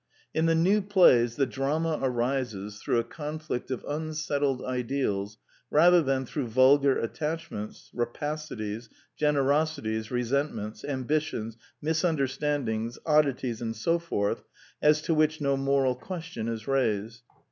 In 0.33 0.47
the 0.47 0.55
new 0.55 0.81
plays, 0.81 1.35
the 1.35 1.45
drama 1.45 1.99
arises 2.01 2.79
through 2.81 2.97
a 2.97 3.03
conflict 3.03 3.69
of 3.69 3.85
unsettled 3.87 4.65
ideals 4.65 5.37
rather 5.69 6.01
than 6.01 6.25
through 6.25 6.47
vulgar 6.47 6.97
attachments, 6.97 7.91
rapacities, 7.93 8.89
generosities, 9.15 10.09
resent 10.09 10.55
ments, 10.55 10.83
ambitions, 10.83 11.55
misunderstandings, 11.83 12.97
oddities 13.05 13.61
and 13.61 13.75
so 13.75 13.99
forth 13.99 14.41
as 14.81 15.03
to 15.03 15.13
which 15.13 15.39
no 15.39 15.55
moral 15.55 15.93
question 15.93 16.47
is 16.47 16.67
raised. 16.67 17.21